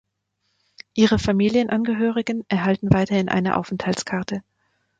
Ihre 0.95 1.19
Familienangehörigen 1.19 2.43
erhalten 2.47 2.89
weiterhin 2.91 3.29
eine 3.29 3.55
Aufenthaltskarte. 3.55 4.41